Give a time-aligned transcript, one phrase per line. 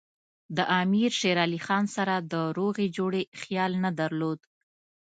[0.57, 4.39] د امیر شېر علي خان سره د روغې جوړې خیال نه درلود.